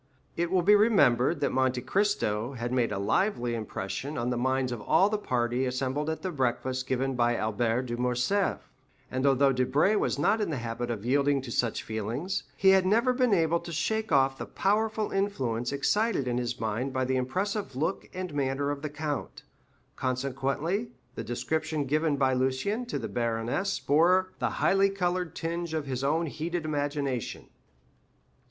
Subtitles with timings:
[0.35, 4.71] It will be remembered that Monte Cristo had made a lively impression on the minds
[4.71, 8.67] of all the party assembled at the breakfast given by Albert de Morcerf;
[9.11, 12.83] and although Debray was not in the habit of yielding to such feelings, he had
[12.83, 17.15] never been able to shake off the powerful influence excited in his mind by the
[17.15, 19.43] impressive look and manner of the count,
[19.95, 25.85] consequently the description given by Lucien to the baroness bore the highly colored tinge of
[25.85, 27.49] his own heated imagination.